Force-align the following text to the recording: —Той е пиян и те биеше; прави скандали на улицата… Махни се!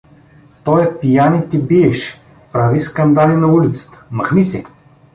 —Той 0.63 0.83
е 0.83 0.99
пиян 0.99 1.35
и 1.35 1.49
те 1.49 1.59
биеше; 1.59 2.19
прави 2.51 2.79
скандали 2.79 3.33
на 3.35 3.47
улицата… 3.47 4.03
Махни 4.11 4.43
се! 4.43 4.63